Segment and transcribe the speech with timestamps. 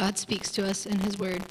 [0.00, 1.42] God speaks to us in his word.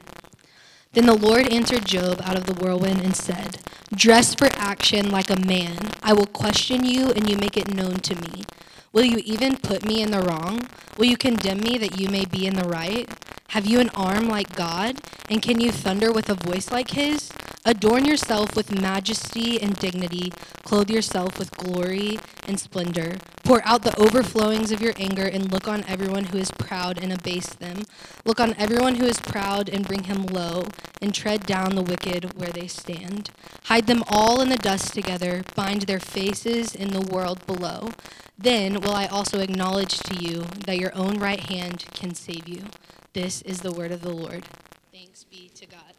[0.94, 3.60] Then the Lord answered Job out of the whirlwind and said,
[3.94, 5.78] Dress for action like a man.
[6.02, 8.46] I will question you, and you make it known to me.
[8.92, 10.68] Will you even put me in the wrong?
[10.98, 13.08] Will you condemn me that you may be in the right?
[13.50, 14.98] Have you an arm like God?
[15.30, 17.32] And can you thunder with a voice like his?
[17.66, 20.34] Adorn yourself with majesty and dignity.
[20.64, 23.18] Clothe yourself with glory and splendor.
[23.50, 27.12] Pour out the overflowings of your anger and look on everyone who is proud and
[27.12, 27.82] abase them.
[28.24, 30.68] Look on everyone who is proud and bring him low,
[31.02, 33.32] and tread down the wicked where they stand.
[33.64, 37.90] Hide them all in the dust together, bind their faces in the world below.
[38.38, 42.66] Then will I also acknowledge to you that your own right hand can save you.
[43.14, 44.46] This is the word of the Lord.
[44.94, 45.96] Thanks be to God.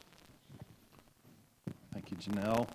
[1.93, 2.69] Thank you, Janelle.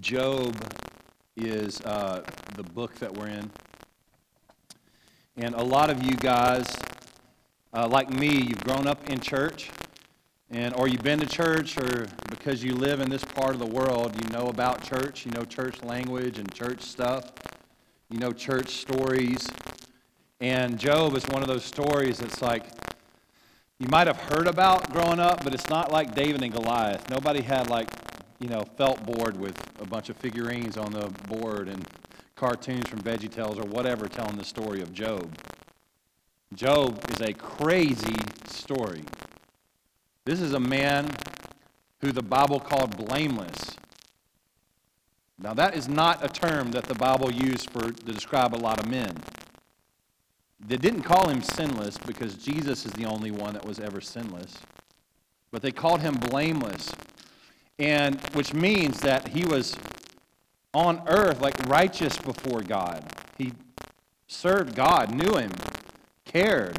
[0.00, 0.56] Job
[1.36, 2.22] is uh,
[2.54, 3.50] the book that we're in.
[5.36, 6.66] And a lot of you guys,
[7.74, 9.70] uh, like me, you've grown up in church,
[10.50, 13.66] and or you've been to church, or because you live in this part of the
[13.66, 17.32] world, you know about church, you know church language and church stuff,
[18.08, 19.46] you know church stories.
[20.40, 22.64] And Job is one of those stories that's like
[23.78, 27.08] you might have heard about growing up, but it's not like David and Goliath.
[27.10, 27.88] Nobody had like,
[28.40, 31.86] you know, felt board with a bunch of figurines on the board and
[32.34, 35.30] cartoons from VeggieTales or whatever telling the story of Job.
[36.54, 38.16] Job is a crazy
[38.46, 39.02] story.
[40.24, 41.08] This is a man
[42.00, 43.76] who the Bible called blameless.
[45.38, 48.78] Now, that is not a term that the Bible used for, to describe a lot
[48.78, 49.16] of men.
[50.66, 54.58] They didn't call him sinless because Jesus is the only one that was ever sinless,
[55.50, 56.92] but they called him blameless,
[57.80, 59.76] and which means that he was
[60.74, 63.04] on earth like righteous before God.
[63.38, 63.52] He
[64.28, 65.50] served God, knew him,
[66.24, 66.76] cared,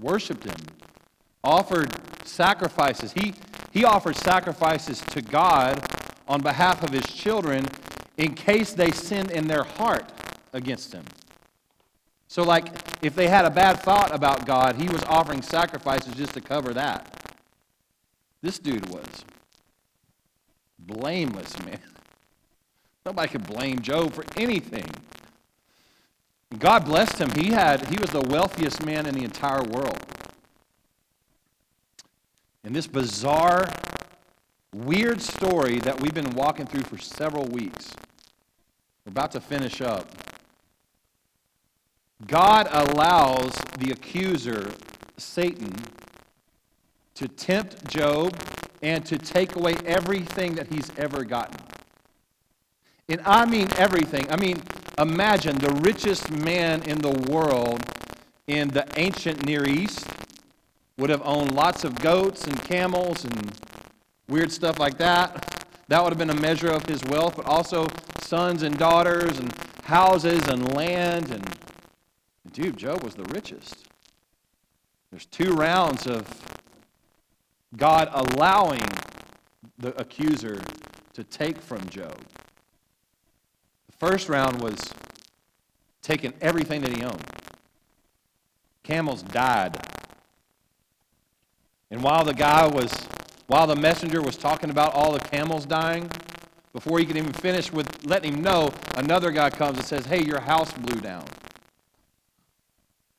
[0.00, 0.56] worshiped him,
[1.42, 1.90] offered
[2.26, 3.12] sacrifices.
[3.12, 3.34] He,
[3.72, 5.84] he offered sacrifices to God
[6.28, 7.66] on behalf of his children
[8.16, 10.10] in case they sinned in their heart
[10.52, 11.04] against him.
[12.28, 12.68] So, like,
[13.02, 16.74] if they had a bad thought about God, he was offering sacrifices just to cover
[16.74, 17.32] that.
[18.42, 19.24] This dude was
[20.88, 21.78] blameless, man.
[23.06, 24.90] Nobody could blame Job for anything.
[26.58, 27.30] God blessed him.
[27.30, 29.98] He had he was the wealthiest man in the entire world.
[32.64, 33.68] And this bizarre,
[34.74, 37.94] weird story that we've been walking through for several weeks,
[39.04, 40.10] we're about to finish up.
[42.26, 44.72] God allows the accuser,
[45.16, 45.72] Satan,
[47.14, 48.36] to tempt Job
[48.82, 51.56] and to take away everything that he's ever gotten.
[53.08, 54.30] And I mean everything.
[54.30, 54.62] I mean,
[54.98, 57.82] imagine the richest man in the world
[58.46, 60.06] in the ancient Near East
[60.96, 63.52] would have owned lots of goats and camels and
[64.28, 65.64] weird stuff like that.
[65.88, 67.86] That would have been a measure of his wealth, but also
[68.20, 71.58] sons and daughters and houses and land and
[72.52, 73.86] Dude, Job was the richest.
[75.10, 76.26] There's two rounds of
[77.76, 78.82] God allowing
[79.78, 80.60] the accuser
[81.12, 82.18] to take from Job.
[83.86, 84.92] The first round was
[86.02, 87.24] taking everything that he owned.
[88.82, 89.76] Camels died.
[91.90, 92.92] And while the guy was,
[93.46, 96.10] while the messenger was talking about all the camels dying,
[96.72, 100.22] before he could even finish with letting him know, another guy comes and says, Hey,
[100.22, 101.24] your house blew down.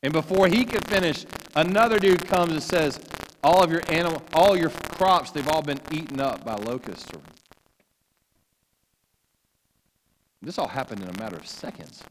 [0.02, 2.98] And before he could finish, another dude comes and says,
[3.42, 7.08] all of your animal, all your crops, they've all been eaten up by locusts.
[10.42, 12.02] This all happened in a matter of seconds.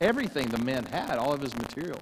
[0.00, 2.00] Everything the man had, all of his material.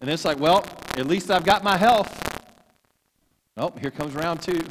[0.00, 0.64] And it's like, well,
[0.96, 2.24] at least I've got my health.
[3.56, 4.64] Oh, here comes round two.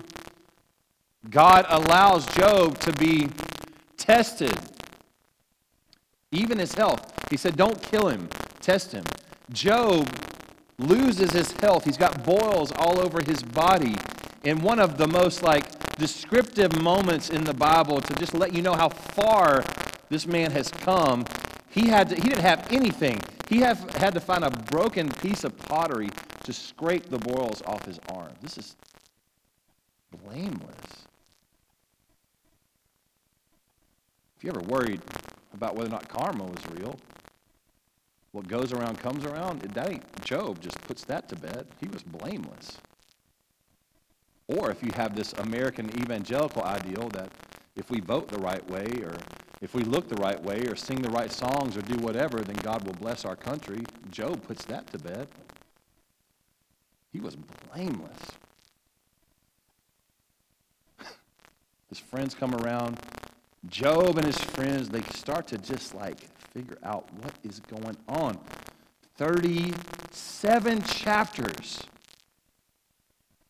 [1.30, 3.30] God allows Job to be
[3.98, 4.58] tested
[6.32, 7.14] even his health.
[7.30, 8.30] He said, Don't kill him,
[8.62, 9.04] test him.
[9.52, 10.10] Job
[10.80, 11.86] loses his health.
[11.86, 13.96] He's got boils all over his body.
[14.44, 18.62] In one of the most like descriptive moments in the Bible to just let you
[18.62, 19.64] know how far
[20.10, 21.26] this man has come,
[21.70, 23.20] he had to, he didn't have anything.
[23.50, 26.10] He have, had to find a broken piece of pottery
[26.44, 28.32] to scrape the boils off his arm.
[28.42, 28.76] This is
[30.24, 31.08] blameless.
[34.38, 35.02] If you ever worried
[35.54, 37.00] about whether or not karma was real.
[38.32, 39.62] What goes around comes around.
[39.62, 41.66] That ain't Job just puts that to bed.
[41.82, 42.78] He was blameless.
[44.48, 47.32] Or if you have this American evangelical ideal that
[47.76, 49.18] if we vote the right way or
[49.60, 52.58] if we look the right way or sing the right songs or do whatever, then
[52.58, 53.84] God will bless our country.
[54.12, 55.28] Job puts that to bed.
[57.12, 58.20] He was blameless.
[61.90, 63.00] his friends come around.
[63.70, 66.20] Job and his friends, they start to just like
[66.54, 68.40] figure out what is going on.
[69.18, 71.82] 37 chapters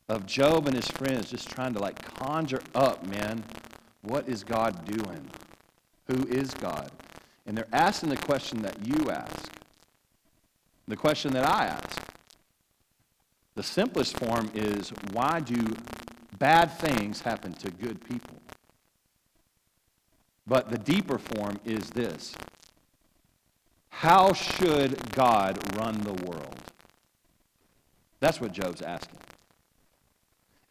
[0.09, 3.43] of Job and his friends just trying to like conjure up, man,
[4.01, 5.29] what is God doing?
[6.07, 6.89] Who is God?
[7.45, 9.51] And they're asking the question that you ask,
[10.87, 12.01] the question that I ask.
[13.55, 15.75] The simplest form is why do
[16.37, 18.36] bad things happen to good people?
[20.47, 22.33] But the deeper form is this
[23.89, 26.55] How should God run the world?
[28.19, 29.19] That's what Job's asking.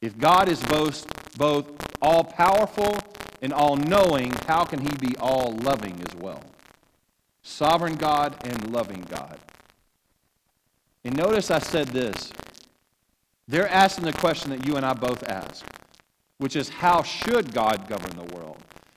[0.01, 1.07] If God is both,
[1.39, 1.67] both
[2.03, 2.99] all powerful
[3.41, 6.43] and all knowing, how can he be all loving as well?
[7.43, 9.39] Sovereign God and loving God.
[11.05, 12.33] And notice I said this.
[13.49, 15.65] They're asking the question that you and I both ask,
[16.39, 18.36] which is how should God govern the world?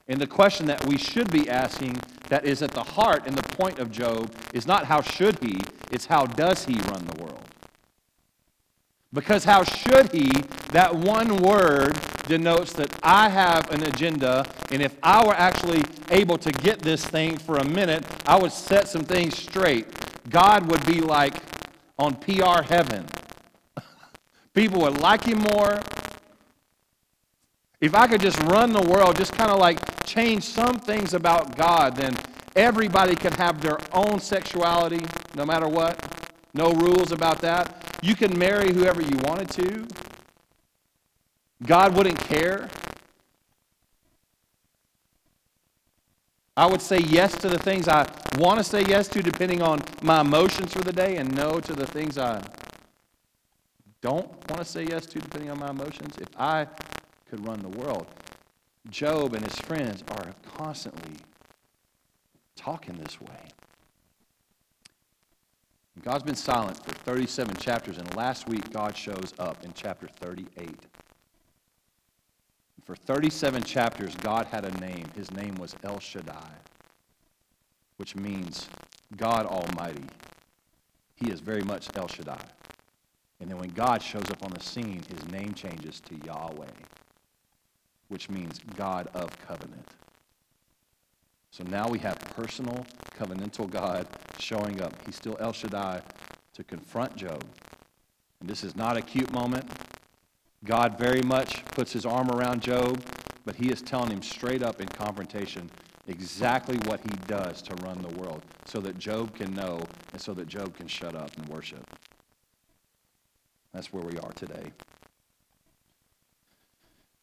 [0.09, 3.55] And the question that we should be asking that is at the heart and the
[3.55, 5.61] point of Job is not how should he,
[5.91, 7.45] it's how does he run the world?
[9.13, 10.31] Because how should he,
[10.71, 16.37] that one word denotes that I have an agenda, and if I were actually able
[16.39, 19.87] to get this thing for a minute, I would set some things straight.
[20.29, 21.35] God would be like
[21.97, 23.05] on PR heaven.
[24.53, 25.79] People would like him more.
[27.81, 31.55] If I could just run the world, just kind of like change some things about
[31.55, 32.15] God, then
[32.55, 35.05] everybody could have their own sexuality,
[35.35, 35.97] no matter what.
[36.53, 37.97] No rules about that.
[38.01, 39.87] You can marry whoever you wanted to.
[41.63, 42.69] God wouldn't care.
[46.55, 48.05] I would say yes to the things I
[48.37, 51.73] want to say yes to, depending on my emotions for the day, and no to
[51.73, 52.41] the things I
[54.01, 56.15] don't want to say yes to, depending on my emotions.
[56.19, 56.67] If I
[57.29, 58.07] could run the world,
[58.89, 61.15] Job and his friends are constantly
[62.55, 63.49] talking this way.
[66.03, 70.69] God's been silent for 37 chapters, and last week God shows up in chapter 38.
[72.85, 75.05] For 37 chapters, God had a name.
[75.13, 76.53] His name was El Shaddai,
[77.97, 78.69] which means
[79.17, 80.05] God Almighty.
[81.15, 82.45] He is very much El Shaddai.
[83.41, 86.65] And then when God shows up on the scene, his name changes to Yahweh,
[88.09, 89.87] which means God of covenant.
[91.51, 92.85] So now we have personal,
[93.17, 94.07] covenantal God
[94.37, 94.93] showing up.
[95.05, 96.01] He's still El Shaddai
[96.53, 97.43] to confront Job.
[98.39, 99.69] And this is not a cute moment.
[100.65, 103.03] God very much puts his arm around Job,
[103.45, 105.69] but he is telling him straight up in confrontation
[106.07, 109.79] exactly what he does to run the world so that Job can know
[110.11, 111.85] and so that Job can shut up and worship.
[113.73, 114.71] That's where we are today.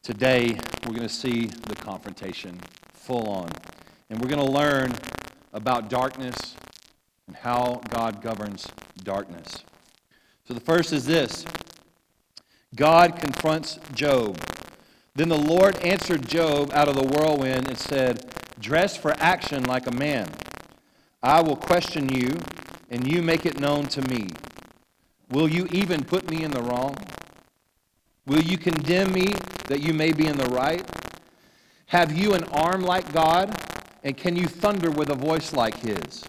[0.07, 2.61] Today, we're going to see the confrontation
[2.93, 3.51] full on.
[4.09, 4.95] And we're going to learn
[5.53, 6.55] about darkness
[7.27, 8.69] and how God governs
[9.03, 9.65] darkness.
[10.47, 11.45] So the first is this
[12.77, 14.41] God confronts Job.
[15.17, 19.89] Then the Lord answered Job out of the whirlwind and said, Dress for action like
[19.89, 20.31] a man.
[21.21, 22.33] I will question you,
[22.93, 24.29] and you make it known to me.
[25.33, 26.95] Will you even put me in the wrong?
[28.25, 29.35] Will you condemn me
[29.69, 30.89] that you may be in the right?
[31.87, 33.55] Have you an arm like God?
[34.03, 36.25] And can you thunder with a voice like his?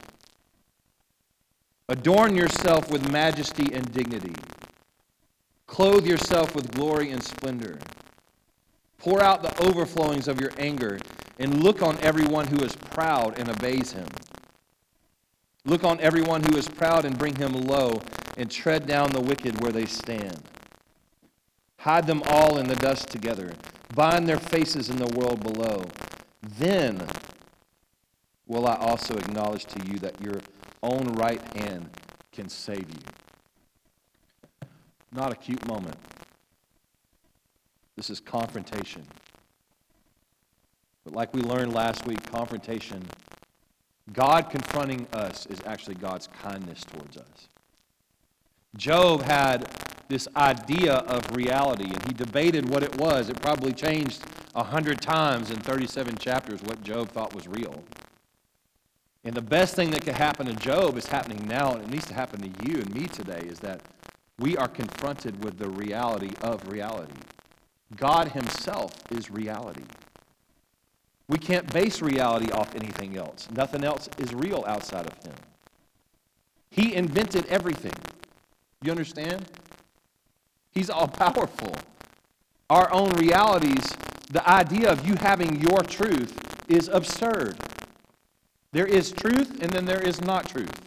[1.89, 4.33] Adorn yourself with majesty and dignity.
[5.67, 7.77] Clothe yourself with glory and splendor.
[8.97, 10.99] Pour out the overflowings of your anger
[11.39, 14.07] and look on everyone who is proud and obeys him.
[15.65, 18.01] Look on everyone who is proud and bring him low
[18.37, 20.41] and tread down the wicked where they stand.
[21.79, 23.53] Hide them all in the dust together.
[23.95, 25.85] Bind their faces in the world below.
[26.41, 27.07] Then
[28.47, 30.39] will I also acknowledge to you that your
[30.83, 31.89] own right hand
[32.31, 34.67] can save you.
[35.11, 35.95] Not a cute moment.
[37.95, 39.03] This is confrontation.
[41.03, 43.03] But like we learned last week, confrontation,
[44.13, 47.49] God confronting us is actually God's kindness towards us.
[48.75, 49.67] Job had
[50.07, 53.29] this idea of reality, and he debated what it was.
[53.29, 54.23] It probably changed
[54.55, 57.83] a hundred times in 37 chapters what Job thought was real.
[59.23, 62.05] And the best thing that could happen to Job is happening now, and it needs
[62.07, 63.81] to happen to you and me today, is that
[64.39, 67.19] we are confronted with the reality of reality.
[67.95, 69.83] God Himself is reality.
[71.27, 73.47] We can't base reality off anything else.
[73.53, 75.35] Nothing else is real outside of Him.
[76.69, 77.93] He invented everything.
[78.81, 79.45] You understand?
[80.77, 81.73] He's all powerful.
[82.69, 83.97] Our own realities,
[84.29, 87.57] the idea of you having your truth is absurd.
[88.73, 90.79] There is truth and then there is not truth.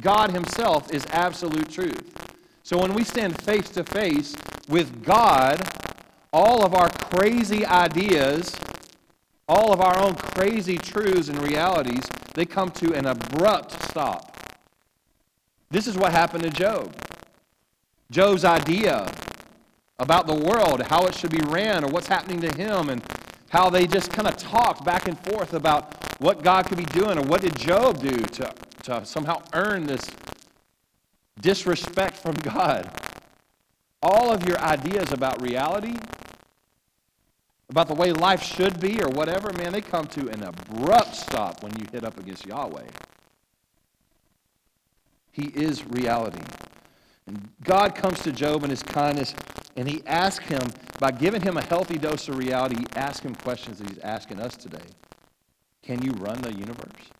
[0.00, 2.08] God Himself is absolute truth.
[2.62, 4.36] So when we stand face to face
[4.68, 5.60] with God,
[6.32, 8.54] all of our crazy ideas,
[9.48, 12.04] all of our own crazy truths and realities,
[12.34, 14.36] they come to an abrupt stop.
[15.68, 16.94] This is what happened to Job.
[18.10, 19.12] Job's idea
[19.98, 23.02] about the world, how it should be ran, or what's happening to him, and
[23.50, 27.18] how they just kind of talked back and forth about what God could be doing,
[27.18, 28.52] or what did Job do to,
[28.84, 30.10] to somehow earn this
[31.40, 32.90] disrespect from God.
[34.02, 35.96] All of your ideas about reality,
[37.68, 41.62] about the way life should be, or whatever, man, they come to an abrupt stop
[41.62, 42.86] when you hit up against Yahweh.
[45.32, 46.42] He is reality.
[47.26, 49.34] And God comes to Job in his kindness,
[49.76, 50.62] and he asks him,
[50.98, 54.40] by giving him a healthy dose of reality, he asks him questions that he's asking
[54.40, 54.86] us today.
[55.82, 57.10] Can you run the universe?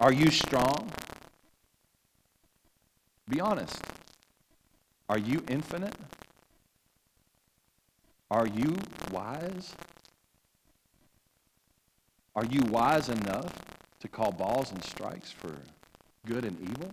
[0.00, 0.90] Are you strong?
[3.28, 3.76] Be honest.
[5.08, 5.94] Are you infinite?
[8.30, 8.76] Are you
[9.12, 9.74] wise?
[12.34, 13.52] Are you wise enough
[14.00, 15.54] to call balls and strikes for
[16.26, 16.90] good and evil?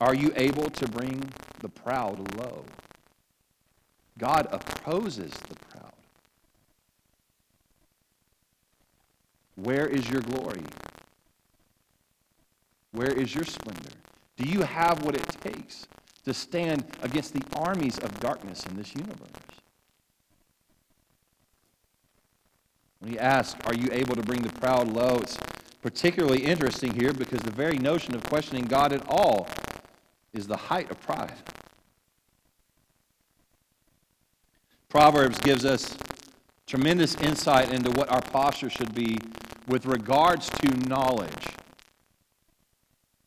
[0.00, 2.64] Are you able to bring the proud low?
[4.18, 5.92] God opposes the proud.
[9.56, 10.62] Where is your glory?
[12.92, 13.90] Where is your splendor?
[14.36, 15.86] Do you have what it takes
[16.24, 19.28] to stand against the armies of darkness in this universe?
[23.00, 25.18] When he asks, Are you able to bring the proud low?
[25.22, 25.38] It's
[25.82, 29.46] particularly interesting here because the very notion of questioning God at all
[30.36, 31.34] is the height of pride.
[34.88, 35.96] Proverbs gives us
[36.66, 39.18] tremendous insight into what our posture should be
[39.66, 41.46] with regards to knowledge.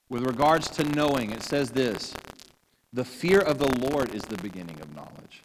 [0.09, 2.13] With regards to knowing, it says this
[2.93, 5.43] The fear of the Lord is the beginning of knowledge.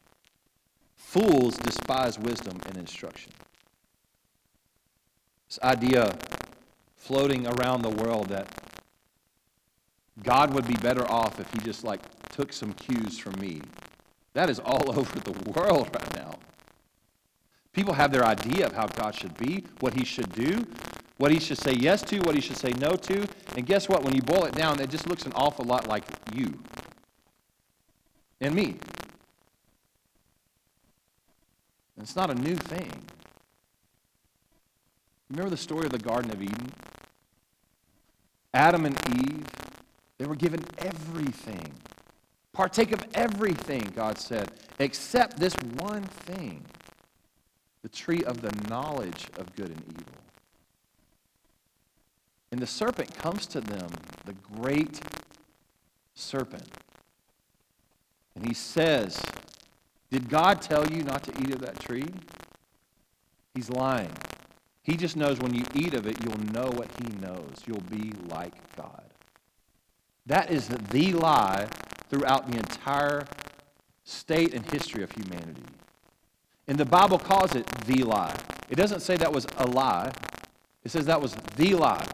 [0.96, 3.32] Fools despise wisdom and instruction.
[5.48, 6.16] This idea
[6.96, 8.48] floating around the world that
[10.24, 12.00] God would be better off if he just like
[12.30, 13.60] took some cues from me.
[14.32, 16.38] That is all over the world right now.
[17.72, 20.64] People have their idea of how God should be, what he should do,
[21.18, 23.26] what he should say yes to, what he should say no to.
[23.56, 24.02] And guess what?
[24.02, 26.04] When you boil it down, it just looks an awful lot like
[26.34, 26.58] you
[28.40, 28.76] and me.
[31.96, 32.90] And it's not a new thing.
[35.30, 36.72] Remember the story of the Garden of Eden?
[38.52, 39.44] Adam and Eve,
[40.18, 41.72] they were given everything.
[42.52, 46.64] Partake of everything, God said, except this one thing
[47.82, 50.14] the tree of the knowledge of good and evil.
[52.50, 53.88] And the serpent comes to them,
[54.24, 55.00] the great
[56.14, 56.66] serpent.
[58.34, 59.20] And he says,
[60.10, 62.06] Did God tell you not to eat of that tree?
[63.54, 64.12] He's lying.
[64.82, 67.54] He just knows when you eat of it, you'll know what he knows.
[67.66, 69.03] You'll be like God.
[70.26, 71.68] That is the lie
[72.08, 73.26] throughout the entire
[74.04, 75.62] state and history of humanity.
[76.66, 78.38] And the Bible calls it the lie.
[78.70, 80.12] It doesn't say that was a lie,
[80.82, 82.06] it says that was the lie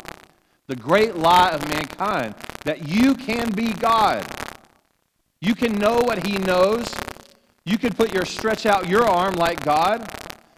[0.71, 2.33] the great lie of mankind
[2.64, 4.25] that you can be God.
[5.40, 6.95] You can know what He knows.
[7.64, 10.09] You can put your stretch out your arm like God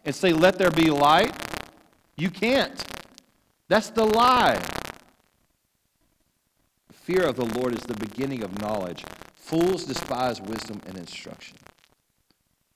[0.05, 1.35] and say, Let there be light.
[2.15, 2.79] You can't.
[3.69, 4.63] That's the lie.
[7.03, 9.03] Fear of the Lord is the beginning of knowledge.
[9.35, 11.57] Fools despise wisdom and instruction.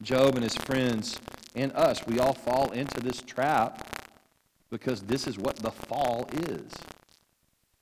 [0.01, 1.17] Job and his friends
[1.55, 4.05] and us, we all fall into this trap
[4.69, 6.69] because this is what the fall is.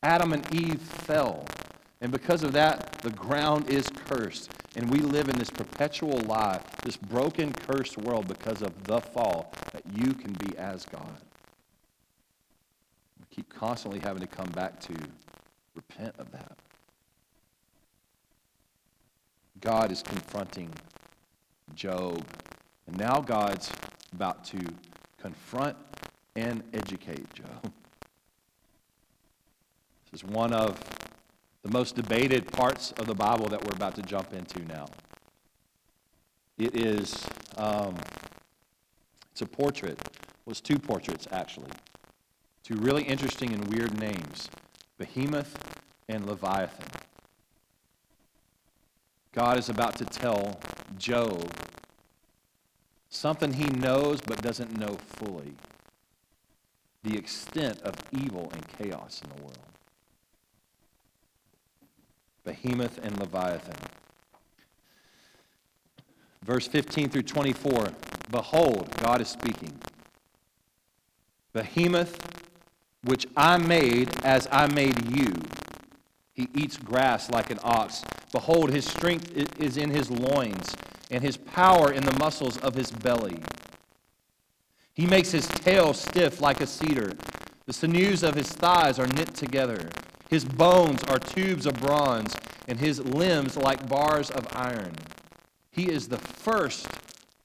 [0.04, 1.46] Adam and Eve fell.
[2.00, 4.52] And because of that, the ground is cursed.
[4.76, 9.52] And we live in this perpetual lie, this broken, cursed world because of the fall,
[9.72, 11.18] that you can be as God.
[13.20, 14.94] We keep constantly having to come back to
[15.98, 16.58] repent of that.
[19.62, 20.70] God is confronting
[21.76, 22.24] Job.
[22.88, 23.72] And now God's
[24.14, 24.60] about to
[25.20, 25.76] confront
[26.36, 27.72] and educate Job
[30.12, 30.80] This is one of
[31.64, 34.86] the most debated parts of the Bible that we're about to jump into now.
[36.58, 37.26] It is,
[37.58, 37.96] um,
[39.32, 40.00] it's a portrait.
[40.46, 41.72] Well, it's two portraits, actually.
[42.64, 44.50] Two really interesting and weird names
[44.98, 45.75] Behemoth
[46.08, 46.88] and Leviathan.
[49.34, 50.60] God is about to tell
[50.98, 51.52] Job
[53.10, 55.54] something he knows but doesn't know fully
[57.04, 59.58] the extent of evil and chaos in the world.
[62.44, 63.76] Behemoth and Leviathan.
[66.44, 67.90] Verse 15 through 24
[68.32, 69.74] Behold, God is speaking.
[71.54, 72.20] Behemoth,
[73.04, 75.34] which I made as I made you.
[76.36, 78.04] He eats grass like an ox.
[78.34, 80.76] Behold, his strength is in his loins,
[81.10, 83.40] and his power in the muscles of his belly.
[84.94, 87.14] He makes his tail stiff like a cedar.
[87.66, 89.90] The sinews of his thighs are knit together.
[90.30, 92.36] His bones are tubes of bronze,
[92.68, 94.94] and his limbs like bars of iron.
[95.72, 96.88] He is the first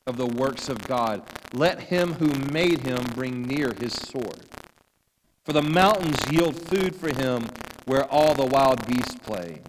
[0.07, 1.23] of the works of God.
[1.53, 4.47] Let him who made him bring near his sword.
[5.45, 7.47] For the mountains yield food for him
[7.85, 9.61] where all the wild beasts play.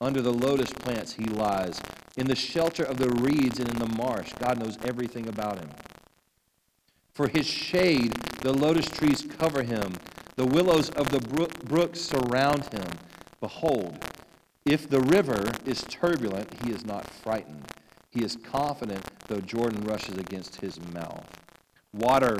[0.00, 1.80] Under the lotus plants he lies.
[2.16, 5.70] In the shelter of the reeds and in the marsh, God knows everything about him.
[7.14, 9.94] For his shade, the lotus trees cover him.
[10.36, 11.20] The willows of the
[11.64, 12.88] brook surround him.
[13.40, 13.98] Behold,
[14.64, 17.66] if the river is turbulent, he is not frightened.
[18.10, 21.26] He is confident, though Jordan rushes against his mouth.
[21.92, 22.38] Water,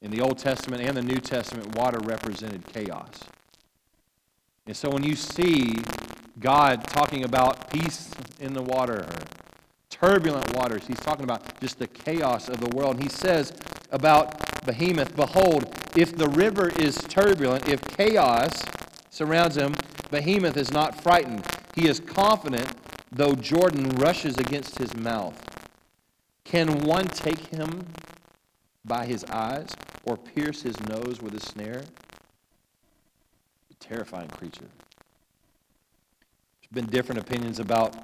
[0.00, 3.20] in the Old Testament and the New Testament, water represented chaos.
[4.66, 5.74] And so when you see
[6.40, 9.06] God talking about peace in the water,
[10.02, 10.86] turbulent waters.
[10.86, 12.94] He's talking about just the chaos of the world.
[12.94, 13.52] And he says
[13.90, 18.62] about Behemoth, Behold, if the river is turbulent, if chaos
[19.10, 19.74] surrounds him,
[20.10, 21.46] Behemoth is not frightened.
[21.74, 22.68] He is confident,
[23.12, 25.40] though Jordan rushes against his mouth.
[26.44, 27.86] Can one take him
[28.84, 29.70] by his eyes
[30.04, 31.84] or pierce his nose with a snare?
[33.82, 34.68] Terrifying creature.
[36.60, 37.94] There's been different opinions about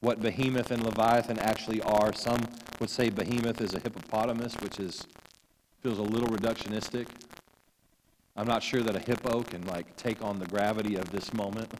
[0.00, 2.12] what behemoth and leviathan actually are.
[2.12, 2.40] Some
[2.80, 5.06] would say behemoth is a hippopotamus, which is
[5.82, 7.06] feels a little reductionistic.
[8.36, 11.72] I'm not sure that a hippo can like take on the gravity of this moment.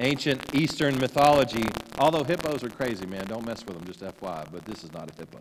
[0.00, 1.68] Ancient Eastern mythology,
[1.98, 5.10] although hippos are crazy, man, don't mess with them, just FYI, but this is not
[5.10, 5.38] a hippo.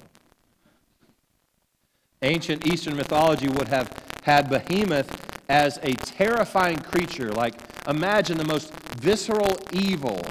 [2.21, 3.91] Ancient Eastern mythology would have
[4.23, 5.09] had behemoth
[5.49, 7.53] as a terrifying creature, like
[7.87, 10.21] imagine the most visceral evil.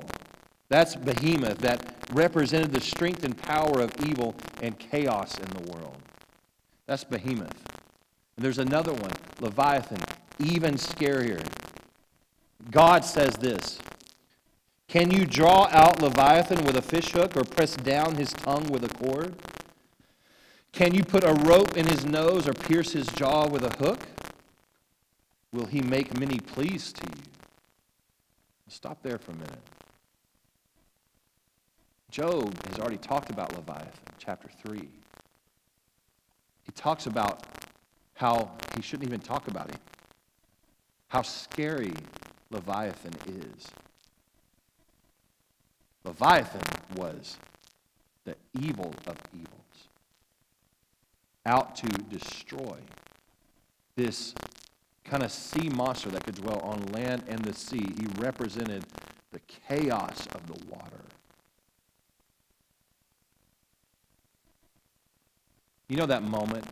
[0.68, 5.96] That's behemoth, that represented the strength and power of evil and chaos in the world.
[6.86, 7.62] That's behemoth.
[8.36, 10.00] And there's another one, Leviathan,
[10.38, 11.44] even scarier.
[12.70, 13.78] God says this
[14.88, 18.88] Can you draw out Leviathan with a fishhook or press down his tongue with a
[18.88, 19.36] cord?
[20.76, 23.98] Can you put a rope in his nose or pierce his jaw with a hook?
[25.50, 27.22] Will he make many pleas to you?
[28.68, 29.62] Stop there for a minute.
[32.10, 34.86] Job has already talked about Leviathan, chapter 3.
[36.64, 37.42] He talks about
[38.12, 39.80] how he shouldn't even talk about him,
[41.08, 41.94] how scary
[42.50, 43.68] Leviathan is.
[46.04, 46.60] Leviathan
[46.96, 47.38] was
[48.24, 49.65] the evil of evils,
[51.46, 52.76] out to destroy
[53.94, 54.34] this
[55.04, 57.94] kind of sea monster that could dwell on land and the sea.
[57.98, 58.84] He represented
[59.32, 61.00] the chaos of the water.
[65.88, 66.64] You know that moment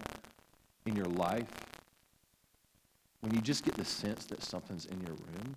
[0.87, 1.47] in your life
[3.21, 5.57] when you just get the sense that something's in your room?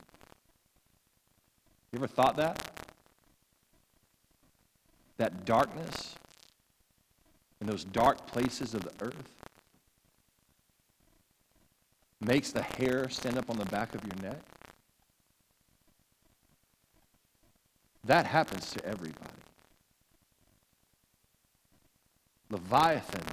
[1.91, 2.87] You ever thought that?
[5.17, 6.15] That darkness
[7.61, 9.37] in those dark places of the earth?
[12.19, 14.41] makes the hair stand up on the back of your neck?
[18.05, 19.25] That happens to everybody.
[22.49, 23.25] Leviathan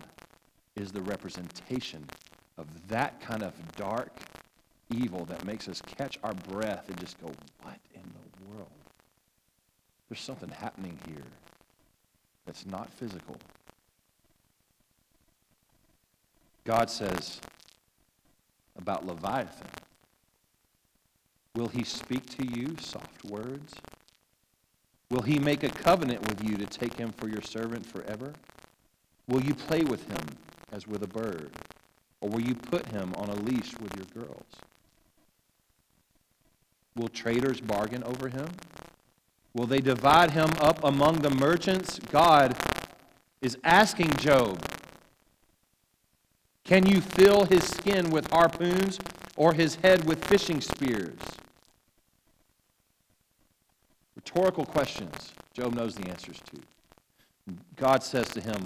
[0.74, 2.04] is the representation
[2.58, 4.10] of that kind of dark
[4.90, 7.30] evil that makes us catch our breath and just go,
[7.62, 8.68] What in the world?
[10.08, 11.22] There's something happening here
[12.44, 13.37] that's not physical.
[16.64, 17.40] God says,
[18.77, 19.68] about Leviathan.
[21.55, 23.74] Will he speak to you soft words?
[25.11, 28.33] Will he make a covenant with you to take him for your servant forever?
[29.29, 30.27] Will you play with him
[30.72, 31.50] as with a bird?
[32.20, 34.46] Or will you put him on a leash with your girls?
[36.96, 38.48] Will traders bargain over him?
[39.53, 42.00] Will they divide him up among the merchants?
[42.11, 42.57] God
[43.40, 44.61] is asking Job,
[46.64, 48.98] Can you fill his skin with harpoons
[49.37, 51.18] or his head with fishing spears?
[54.16, 55.33] Rhetorical questions.
[55.53, 57.55] Job knows the answers to.
[57.77, 58.64] God says to him,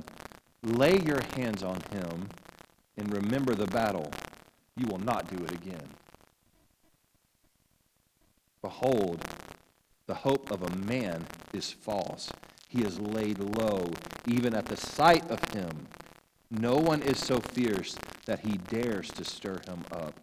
[0.62, 2.28] Lay your hands on him
[2.96, 4.12] and remember the battle.
[4.76, 5.88] You will not do it again.
[8.62, 9.24] Behold,
[10.06, 12.30] the hope of a man is false.
[12.68, 13.90] He is laid low,
[14.26, 15.88] even at the sight of him.
[16.50, 20.14] No one is so fierce that he dares to stir him up.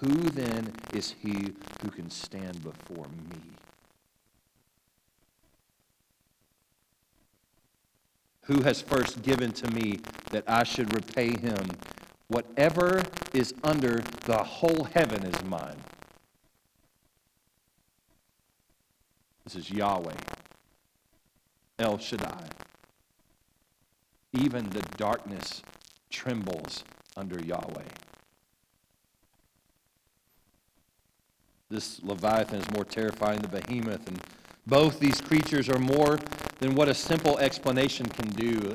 [0.00, 3.40] Who then is he who can stand before me?
[8.44, 11.68] Who has first given to me that I should repay him?
[12.28, 15.76] Whatever is under the whole heaven is mine.
[19.44, 20.14] This is Yahweh,
[21.78, 22.57] El Shaddai.
[24.32, 25.62] Even the darkness
[26.10, 26.84] trembles
[27.16, 27.84] under Yahweh.
[31.70, 34.22] This Leviathan is more terrifying than Behemoth, and
[34.66, 36.18] both these creatures are more
[36.60, 38.74] than what a simple explanation can do.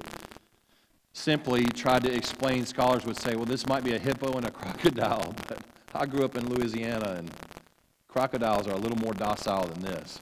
[1.13, 4.51] Simply tried to explain, scholars would say, well, this might be a hippo and a
[4.51, 5.59] crocodile, but
[5.93, 7.31] I grew up in Louisiana, and
[8.07, 10.19] crocodiles are a little more docile than this.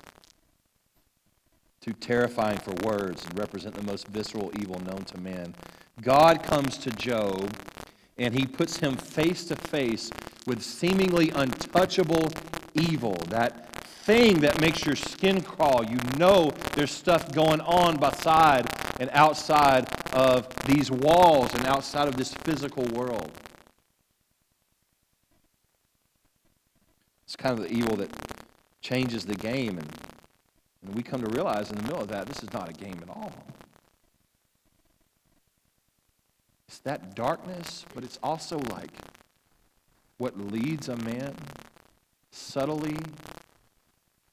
[1.82, 5.56] Too terrifying for words and represent the most visceral evil known to man.
[6.02, 7.52] God comes to Job
[8.20, 10.12] and he puts him face to face
[10.46, 12.30] with seemingly untouchable
[12.76, 15.84] evil, that thing that makes your skin crawl.
[15.84, 18.67] You know there's stuff going on beside
[19.00, 23.32] and outside of these walls and outside of this physical world.
[27.26, 28.12] It's kind of the evil that
[28.82, 29.89] changes the game, and,
[30.86, 33.00] and we come to realize in the middle of that, this is not a game
[33.02, 33.32] at all.
[36.67, 38.91] It's that darkness, but it's also like
[40.17, 41.36] what leads a man
[42.32, 42.98] subtly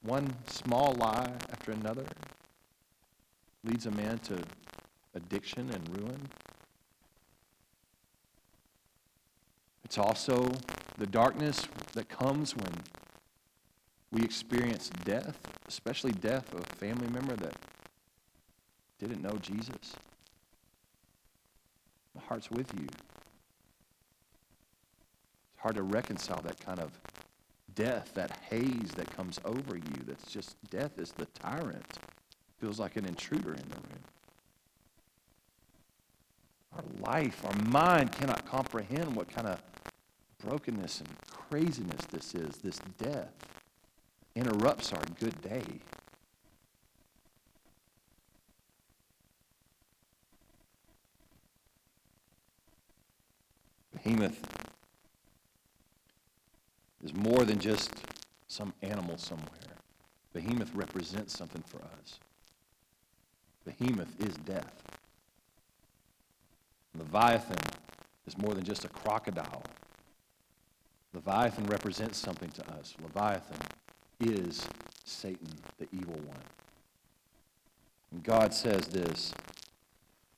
[0.03, 2.05] one small lie after another
[3.65, 4.41] leads a man to
[5.15, 6.29] addiction and ruin.
[9.85, 10.51] It's also
[10.97, 12.73] the darkness that comes when
[14.11, 17.55] we experience death, especially death of a family member that
[18.99, 19.95] didn't know Jesus.
[22.15, 22.87] My heart's with you.
[22.87, 22.97] It's
[25.59, 26.91] hard to reconcile that kind of
[27.75, 30.03] death, that haze that comes over you.
[30.07, 31.99] That's just death is the tyrant.
[32.61, 34.03] Feels like an intruder in the room.
[36.75, 39.63] Our life, our mind cannot comprehend what kind of
[40.45, 42.57] brokenness and craziness this is.
[42.57, 43.33] This death
[44.39, 45.65] interrupts our good day.
[53.93, 54.41] Behemoth
[57.03, 57.91] is more than just
[58.47, 59.49] some animal somewhere.
[60.33, 62.21] Behemoth represents something for us.
[63.65, 64.83] Behemoth is death.
[66.97, 67.59] Leviathan
[68.27, 69.65] is more than just a crocodile.
[71.13, 72.95] Leviathan represents something to us.
[73.03, 73.59] Leviathan
[74.21, 74.67] is
[75.05, 76.43] Satan, the evil one.
[78.13, 79.33] And God says this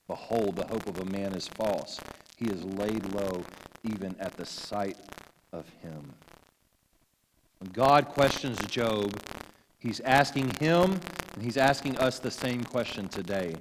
[0.07, 1.99] Behold, the hope of a man is false.
[2.37, 3.43] He is laid low
[3.83, 4.97] even at the sight
[5.53, 6.13] of him.
[7.59, 9.19] When God questions Job,
[9.79, 10.99] he's asking him
[11.33, 13.55] and he's asking us the same question today.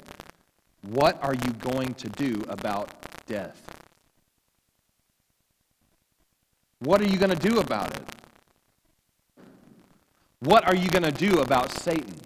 [0.83, 2.91] What are you going to do about
[3.27, 3.63] death?
[6.81, 8.10] What are you going to do about it?
[10.41, 12.17] What are you going to do about Satan?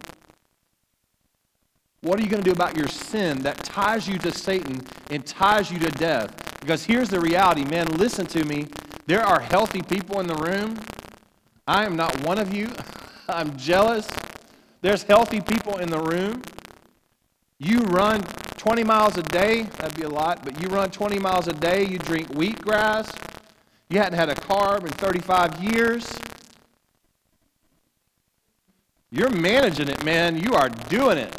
[2.01, 5.25] What are you going to do about your sin that ties you to Satan and
[5.25, 6.59] ties you to death?
[6.59, 8.67] Because here's the reality, man, listen to me.
[9.05, 10.77] There are healthy people in the room
[11.67, 12.71] I am not one of you.
[13.29, 14.07] I'm jealous.
[14.81, 16.43] There's healthy people in the room.
[17.57, 18.21] You run
[18.57, 21.83] 20 miles a day, that'd be a lot, but you run 20 miles a day,
[21.85, 23.15] you drink wheatgrass,
[23.89, 26.07] you hadn't had a carb in 35 years.
[29.15, 30.37] You're managing it, man.
[30.37, 31.33] You are doing it.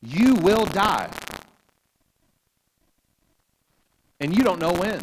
[0.00, 1.10] You will die.
[4.18, 5.02] And you don't know when.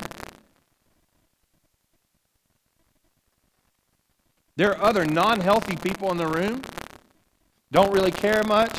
[4.56, 6.64] There are other non healthy people in the room,
[7.72, 8.76] don't really care much.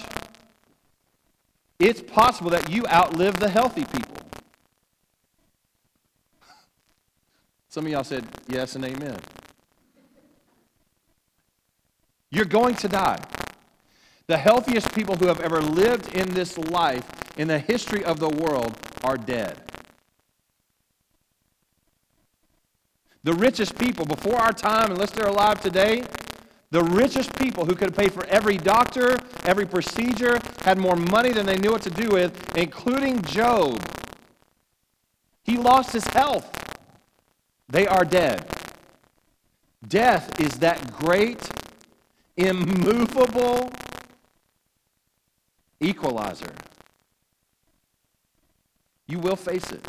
[1.79, 4.16] It's possible that you outlive the healthy people.
[7.68, 9.20] Some of y'all said yes and amen.
[12.31, 13.19] You're going to die.
[14.27, 18.29] The healthiest people who have ever lived in this life, in the history of the
[18.29, 19.61] world, are dead.
[23.23, 26.05] The richest people before our time, unless they're alive today,
[26.71, 31.47] the richest people who could paid for every doctor, every procedure, had more money than
[31.47, 33.81] they knew what to do with, including Job.
[35.45, 36.53] He lost his health.
[37.69, 38.49] They are dead.
[39.87, 41.49] Death is that great,
[42.37, 43.70] immovable
[45.81, 46.53] equalizer.
[49.07, 49.87] You will face it.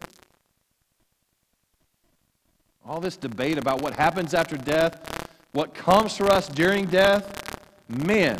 [2.85, 8.39] All this debate about what happens after death, what comes for us during death, man,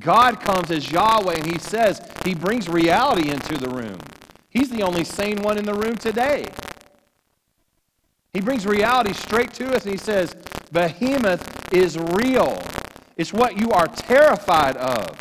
[0.00, 3.98] God comes as Yahweh and He says, He brings reality into the room.
[4.48, 6.48] He's the only sane one in the room today.
[8.32, 10.34] He brings reality straight to us and He says,
[10.72, 12.62] Behemoth is real.
[13.16, 15.18] It's what you are terrified of.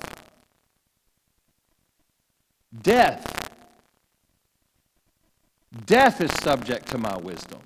[2.81, 3.49] Death.
[5.86, 7.60] Death is subject to my wisdom.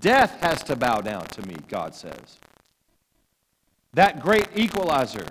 [0.00, 2.38] Death has to bow down to me, God says.
[3.94, 5.26] That great equalizer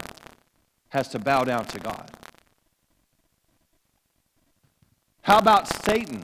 [0.89, 2.11] has to bow down to God.
[5.23, 6.23] How about Satan?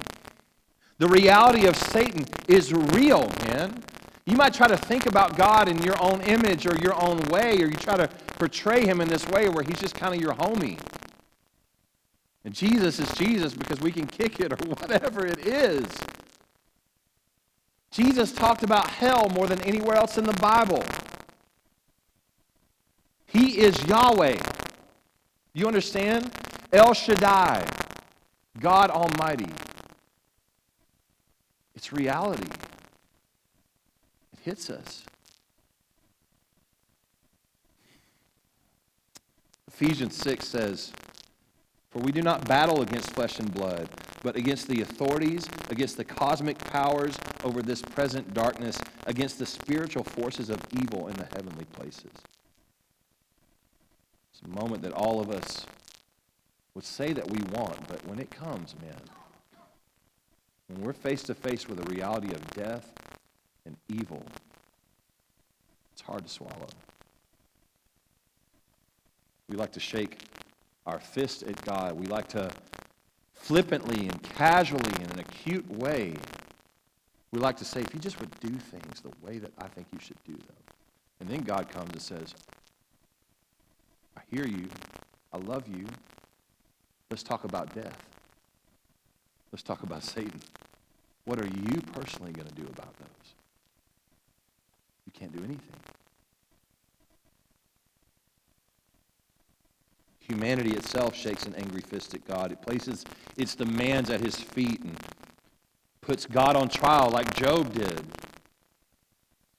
[0.97, 3.83] The reality of Satan is real, man.
[4.27, 7.61] You might try to think about God in your own image or your own way,
[7.61, 10.33] or you try to portray him in this way where he's just kind of your
[10.33, 10.77] homie.
[12.43, 15.85] And Jesus is Jesus because we can kick it or whatever it is.
[17.89, 20.83] Jesus talked about hell more than anywhere else in the Bible.
[23.27, 24.39] He is Yahweh.
[25.53, 26.31] You understand?
[26.73, 27.65] El Shaddai,
[28.59, 29.51] God Almighty.
[31.75, 32.47] It's reality.
[34.47, 35.03] It hits us.
[39.67, 40.93] Ephesians 6 says,
[41.91, 43.89] For we do not battle against flesh and blood
[44.23, 50.03] but against the authorities, against the cosmic powers over this present darkness, against the spiritual
[50.03, 52.12] forces of evil in the heavenly places.
[54.31, 55.65] It's a moment that all of us
[56.73, 59.01] would say that we want, but when it comes, man,
[60.67, 62.93] when we're face to face with the reality of death
[63.67, 64.23] and evil,
[65.93, 66.67] it's hard to swallow.
[69.47, 70.17] We like to shake
[70.88, 71.93] our fist at God.
[71.93, 72.49] We like to
[73.34, 76.15] flippantly and casually in an acute way,
[77.32, 79.88] we like to say, if you just would do things the way that I think
[79.93, 80.56] you should do them.
[81.19, 82.34] And then God comes and says,
[84.17, 84.67] I hear you.
[85.34, 85.86] I love you.
[87.10, 87.97] Let's talk about death.
[89.51, 90.41] Let's talk about Satan.
[91.25, 93.37] What are you personally going to do about those?
[95.19, 95.60] Can't do anything.
[100.19, 102.51] Humanity itself shakes an angry fist at God.
[102.51, 103.03] It places
[103.38, 104.97] its demands at his feet and
[106.01, 108.06] puts God on trial like Job did.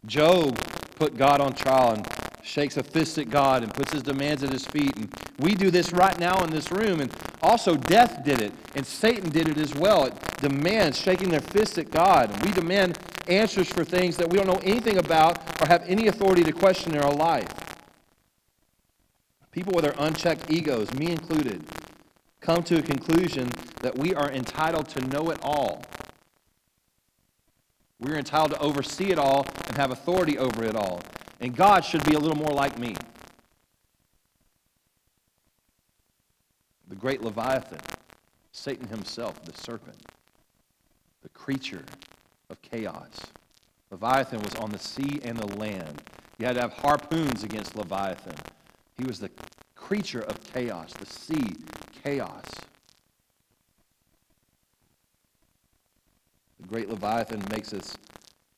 [0.07, 0.57] Job
[0.97, 2.07] put God on trial and
[2.43, 4.97] shakes a fist at God and puts his demands at his feet.
[4.97, 7.01] And we do this right now in this room.
[7.01, 10.05] And also, death did it, and Satan did it as well.
[10.05, 12.31] It demands shaking their fists at God.
[12.31, 12.99] And we demand
[13.29, 16.95] answers for things that we don't know anything about or have any authority to question
[16.95, 17.53] in our life.
[19.51, 21.65] People with their unchecked egos, me included,
[22.41, 23.51] come to a conclusion
[23.83, 25.83] that we are entitled to know it all.
[28.01, 31.03] We're entitled to oversee it all and have authority over it all.
[31.41, 32.97] And God should be a little more like me.
[36.89, 37.81] The great Leviathan,
[38.53, 40.03] Satan himself, the serpent,
[41.23, 41.85] the creature
[42.51, 43.21] of chaos.
[43.91, 46.03] Leviathan was on the sea and the land.
[46.39, 48.35] You had to have harpoons against Leviathan.
[48.97, 49.31] He was the
[49.75, 51.55] creature of chaos, the sea,
[52.03, 52.45] chaos.
[56.61, 57.97] The great Leviathan makes us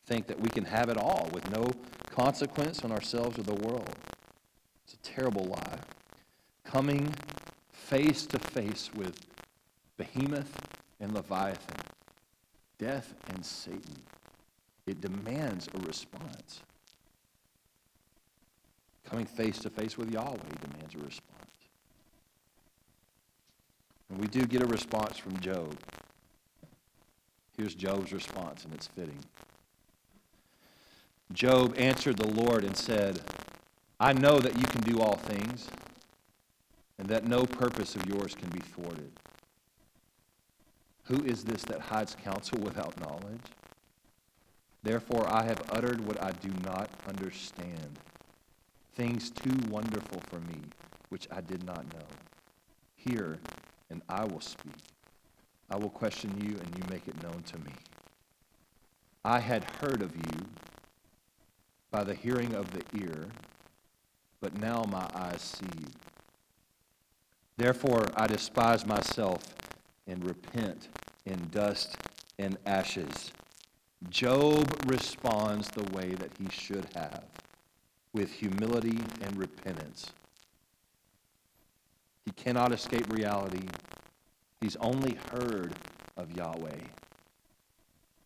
[0.06, 1.70] think that we can have it all with no
[2.10, 3.94] consequence on ourselves or the world.
[4.84, 5.78] It's a terrible lie.
[6.64, 7.14] Coming
[7.72, 9.18] face to face with
[9.96, 10.54] Behemoth
[11.00, 11.76] and Leviathan,
[12.78, 14.02] death and Satan,
[14.86, 16.60] it demands a response.
[19.08, 21.40] Coming face to face with Yahweh demands a response.
[24.08, 25.76] And we do get a response from Job.
[27.56, 29.18] Here's Job's response, and it's fitting.
[31.32, 33.20] Job answered the Lord and said,
[34.00, 35.68] I know that you can do all things,
[36.98, 39.12] and that no purpose of yours can be thwarted.
[41.04, 43.40] Who is this that hides counsel without knowledge?
[44.82, 47.98] Therefore, I have uttered what I do not understand
[48.94, 50.60] things too wonderful for me,
[51.10, 52.06] which I did not know.
[52.96, 53.38] Hear,
[53.90, 54.72] and I will speak.
[55.70, 57.72] I will question you, and you make it known to me.
[59.24, 60.46] I had heard of you
[61.90, 63.26] by the hearing of the ear,
[64.40, 65.86] but now my eyes see you.
[67.56, 69.42] Therefore, I despise myself
[70.06, 70.88] and repent
[71.26, 71.96] in dust
[72.38, 73.32] and ashes.
[74.08, 77.24] Job responds the way that he should have,
[78.14, 80.10] with humility and repentance.
[82.24, 83.68] He cannot escape reality.
[84.60, 85.74] He's only heard
[86.16, 86.80] of Yahweh.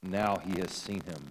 [0.03, 1.29] Now he has seen him.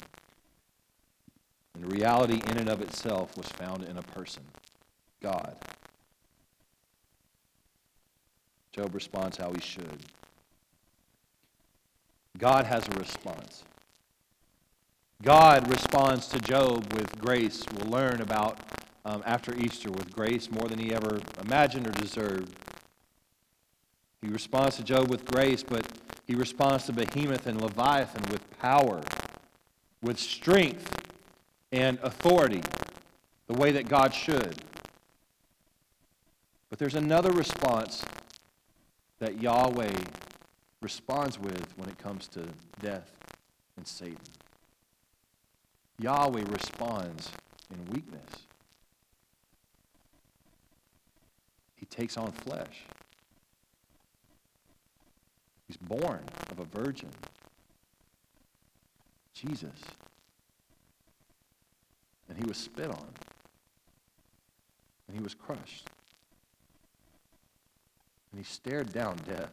[1.75, 4.43] And reality, in and of itself, was found in a person
[5.21, 5.55] God.
[8.71, 9.99] Job responds how he should.
[12.37, 13.63] God has a response.
[15.21, 17.63] God responds to Job with grace.
[17.73, 18.59] We'll learn about
[19.05, 22.53] um, after Easter with grace more than he ever imagined or deserved.
[24.21, 25.87] He responds to Job with grace, but
[26.25, 29.01] he responds to Behemoth and Leviathan with power,
[30.01, 31.02] with strength
[31.73, 32.61] and authority,
[33.47, 34.55] the way that God should.
[36.69, 38.05] But there's another response
[39.17, 39.95] that Yahweh
[40.81, 42.47] responds with when it comes to
[42.79, 43.11] death
[43.75, 44.17] and Satan.
[45.99, 47.31] Yahweh responds
[47.71, 48.29] in weakness.
[51.75, 52.83] He takes on flesh.
[55.67, 57.09] He's born of a virgin.
[59.33, 59.71] Jesus.
[62.29, 63.07] And he was spit on.
[65.07, 65.89] And he was crushed.
[68.31, 69.51] And he stared down death.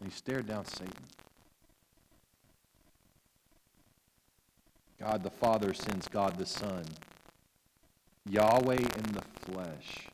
[0.00, 0.92] And he stared down Satan.
[4.98, 6.84] God the Father sends God the Son,
[8.28, 10.08] Yahweh in the flesh,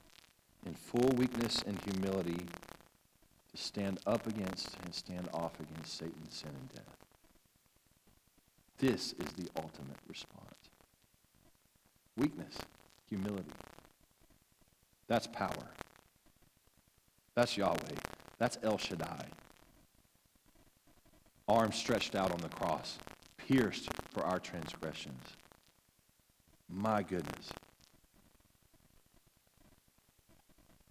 [0.67, 2.47] in full weakness and humility,
[3.55, 7.02] to stand up against and stand off against Satan's sin and death.
[8.83, 10.41] This is the ultimate response
[12.17, 12.59] weakness,
[13.09, 13.53] humility.
[15.07, 15.69] That's power.
[17.37, 17.95] That's Yahweh.
[18.39, 19.27] That's El Shaddai.
[21.47, 22.99] Arms stretched out on the cross,
[23.39, 25.23] pierced for our transgressions.
[26.69, 27.53] My goodness.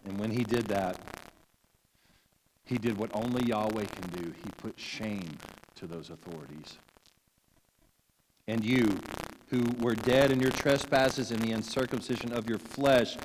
[0.06, 0.98] And when he did that,
[2.64, 4.32] he did what only Yahweh can do.
[4.42, 5.36] He put shame
[5.76, 6.78] to those authorities.
[8.48, 8.98] And you,
[9.50, 13.16] who were dead in your trespasses and the uncircumcision of your flesh,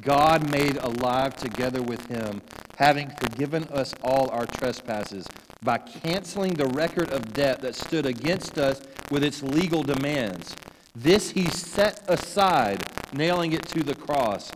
[0.00, 2.40] God made alive together with him,
[2.76, 5.26] having forgiven us all our trespasses
[5.62, 8.80] by canceling the record of debt that stood against us
[9.10, 10.56] with its legal demands.
[10.94, 12.82] This he set aside,
[13.12, 14.50] nailing it to the cross.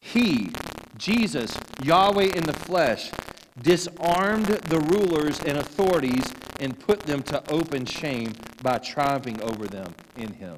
[0.00, 0.50] He,
[0.98, 3.12] Jesus, Yahweh in the flesh,
[3.62, 8.32] disarmed the rulers and authorities and put them to open shame
[8.66, 10.56] by triumphing over them in him.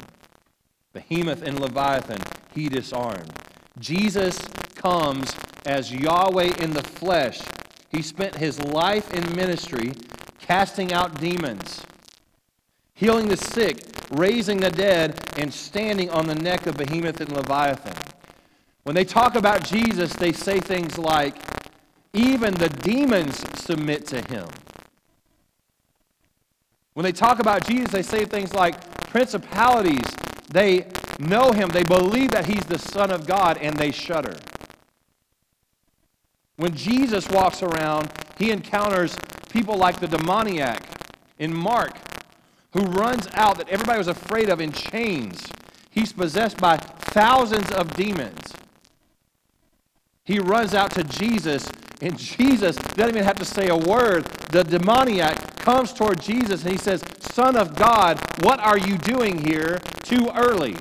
[0.95, 2.23] Behemoth and Leviathan
[2.55, 3.31] he disarmed.
[3.79, 4.39] Jesus
[4.75, 7.43] comes as Yahweh in the flesh.
[7.91, 9.93] He spent his life in ministry
[10.41, 11.83] casting out demons,
[12.95, 17.93] healing the sick, raising the dead, and standing on the neck of Behemoth and Leviathan.
[18.85, 21.37] When they talk about Jesus, they say things like,
[22.15, 24.49] even the demons submit to him.
[26.99, 30.03] When they talk about Jesus, they say things like principalities,
[30.51, 30.89] they
[31.21, 34.37] know him, they believe that he's the Son of God, and they shudder.
[36.57, 39.17] When Jesus walks around, he encounters
[39.49, 40.83] people like the demoniac
[41.39, 41.93] in Mark,
[42.73, 45.47] who runs out that everybody was afraid of in chains.
[45.91, 48.55] He's possessed by thousands of demons.
[50.25, 54.25] He runs out to Jesus and Jesus doesn't even have to say a word.
[54.51, 59.45] The demoniac comes toward Jesus and he says, Son of God, what are you doing
[59.45, 60.77] here too early?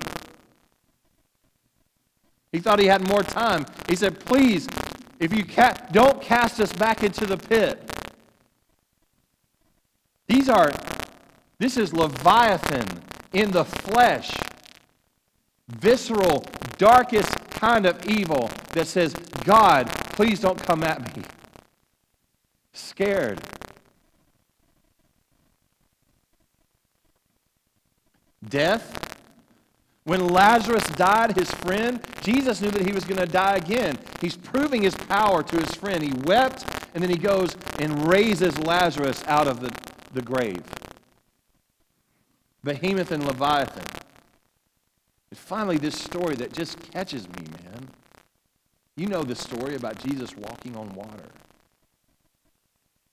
[2.52, 3.66] He thought he had more time.
[3.88, 4.68] He said, Please,
[5.18, 7.84] if you ca- don't cast us back into the pit.
[10.28, 10.70] These are,
[11.58, 12.86] this is Leviathan
[13.32, 14.30] in the flesh,
[15.68, 16.44] visceral,
[16.76, 19.14] darkest kind of evil that says,
[19.44, 21.24] God, please don't come at me.
[22.72, 23.40] Scared.
[28.48, 29.16] Death.
[30.04, 33.98] When Lazarus died, his friend, Jesus knew that he was going to die again.
[34.22, 36.02] He's proving his power to his friend.
[36.02, 36.64] He wept,
[36.94, 39.70] and then he goes and raises Lazarus out of the,
[40.14, 40.62] the grave.
[42.64, 43.84] Behemoth and Leviathan.
[45.34, 47.88] Finally, this story that just catches me, man.
[48.96, 51.28] You know the story about Jesus walking on water.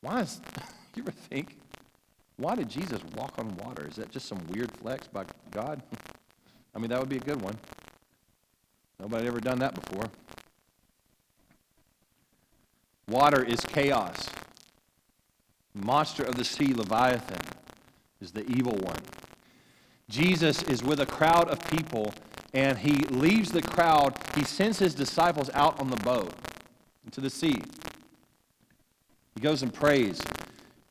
[0.02, 0.40] Why is,
[0.96, 1.58] you ever think,
[2.38, 3.88] why did Jesus walk on water?
[3.88, 5.82] Is that just some weird flex by God?
[6.76, 7.56] I mean, that would be a good one.
[9.00, 10.10] Nobody ever done that before.
[13.08, 14.30] Water is chaos.
[15.74, 17.42] Monster of the sea, Leviathan,
[18.22, 19.02] is the evil one.
[20.10, 22.14] Jesus is with a crowd of people,
[22.54, 24.16] and he leaves the crowd.
[24.36, 26.34] He sends his disciples out on the boat
[27.04, 27.62] into the sea.
[29.36, 30.22] He goes and prays.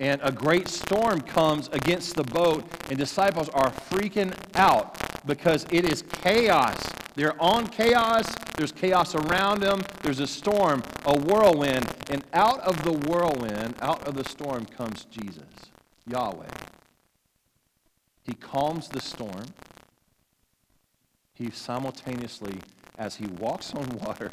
[0.01, 5.91] And a great storm comes against the boat, and disciples are freaking out because it
[5.91, 6.77] is chaos.
[7.15, 8.27] They're on chaos.
[8.57, 9.83] There's chaos around them.
[10.03, 11.87] There's a storm, a whirlwind.
[12.11, 15.45] And out of the whirlwind, out of the storm comes Jesus,
[16.09, 16.49] Yahweh.
[18.25, 19.45] He calms the storm.
[21.35, 22.59] He simultaneously,
[22.99, 24.31] as he walks on water,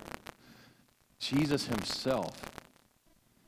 [1.20, 2.42] Jesus himself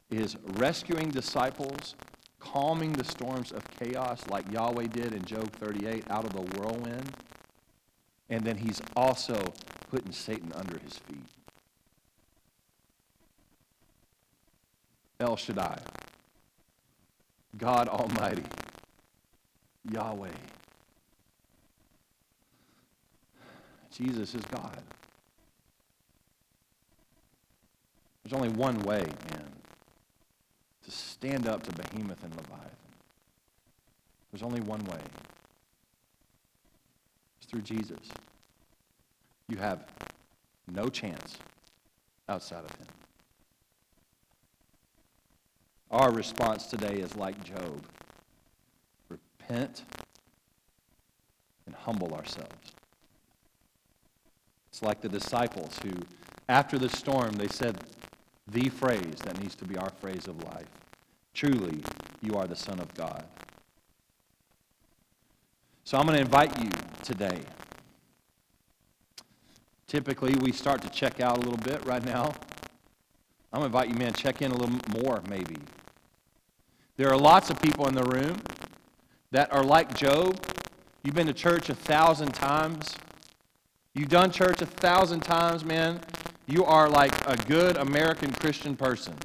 [0.09, 1.95] is rescuing disciples,
[2.39, 7.11] calming the storms of chaos like Yahweh did in Job 38 out of the whirlwind.
[8.29, 9.53] And then he's also
[9.89, 11.25] putting Satan under his feet.
[15.19, 15.79] El Shaddai,
[17.57, 18.43] God Almighty,
[19.91, 20.29] Yahweh.
[23.91, 24.81] Jesus is God.
[28.23, 29.51] There's only one way, man,
[30.83, 32.69] to stand up to Behemoth and Leviathan.
[34.31, 35.01] There's only one way.
[37.37, 37.99] It's through Jesus.
[39.49, 39.85] You have
[40.67, 41.37] no chance
[42.29, 42.87] outside of him.
[45.91, 47.85] Our response today is like Job
[49.49, 49.83] repent
[51.65, 52.53] and humble ourselves.
[54.69, 55.91] It's like the disciples who,
[56.49, 57.77] after the storm, they said
[58.47, 60.67] the phrase that needs to be our phrase of life
[61.33, 61.81] Truly,
[62.21, 63.25] you are the Son of God.
[65.83, 66.69] So I'm going to invite you
[67.01, 67.39] today.
[69.87, 72.33] Typically, we start to check out a little bit right now.
[73.51, 75.55] I'm going to invite you, man, check in a little more, maybe.
[76.97, 78.39] There are lots of people in the room
[79.33, 80.39] that are like Job.
[81.03, 82.95] You've been to church a thousand times.
[83.95, 85.99] You've done church a thousand times, man.
[86.45, 89.15] You are like a good American Christian person.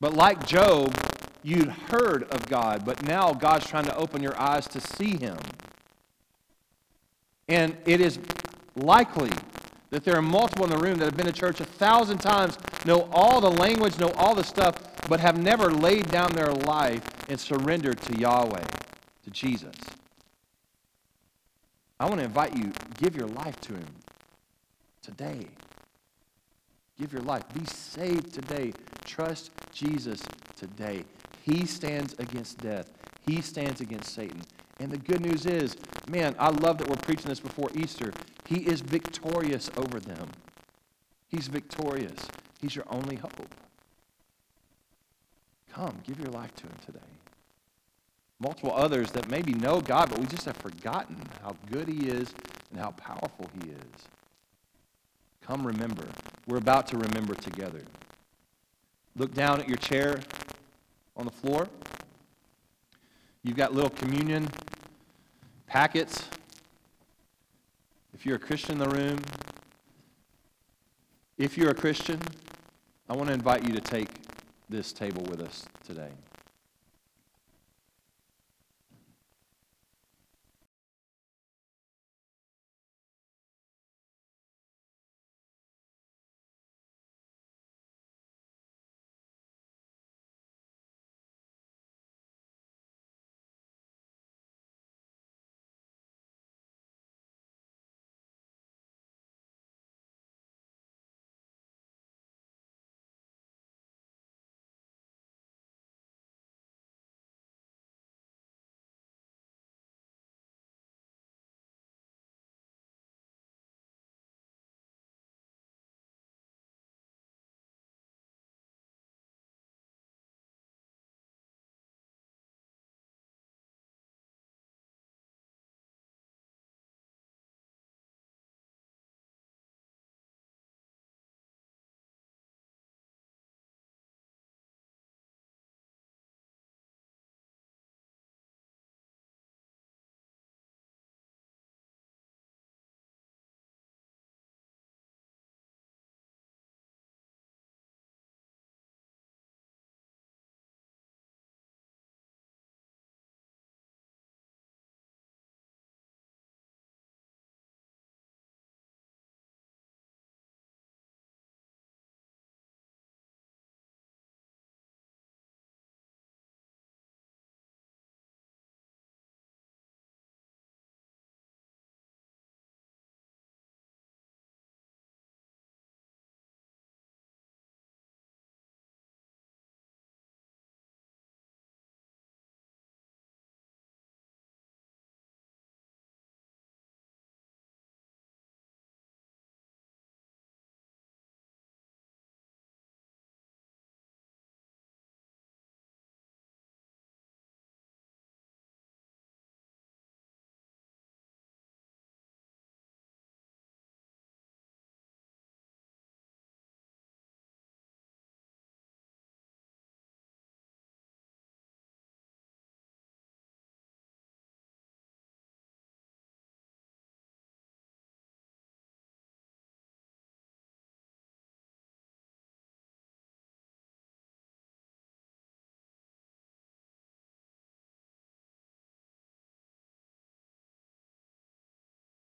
[0.00, 0.94] But like Job,
[1.42, 5.38] you'd heard of God, but now God's trying to open your eyes to see Him.
[7.48, 8.18] And it is
[8.74, 9.32] likely
[9.88, 12.58] that there are multiple in the room that have been to church a thousand times,
[12.84, 14.76] know all the language, know all the stuff,
[15.08, 18.64] but have never laid down their life and surrender to Yahweh,
[19.24, 19.74] to Jesus.
[21.98, 23.86] I want to invite you, give your life to Him
[25.02, 25.46] today.
[26.98, 27.42] Give your life.
[27.52, 28.72] Be saved today.
[29.04, 30.22] Trust Jesus
[30.56, 31.04] today.
[31.42, 32.90] He stands against death,
[33.26, 34.42] He stands against Satan.
[34.78, 35.76] And the good news is,
[36.08, 38.12] man, I love that we're preaching this before Easter.
[38.46, 40.28] He is victorious over them.
[41.28, 42.26] He's victorious.
[42.60, 43.54] He's your only hope.
[45.76, 46.98] Come, give your life to Him today.
[48.40, 52.32] Multiple others that maybe know God, but we just have forgotten how good He is
[52.70, 54.08] and how powerful He is.
[55.42, 56.06] Come remember.
[56.46, 57.82] We're about to remember together.
[59.16, 60.20] Look down at your chair
[61.14, 61.68] on the floor.
[63.42, 64.48] You've got little communion
[65.66, 66.24] packets.
[68.14, 69.18] If you're a Christian in the room,
[71.36, 72.18] if you're a Christian,
[73.10, 74.25] I want to invite you to take
[74.68, 76.10] this table with us today.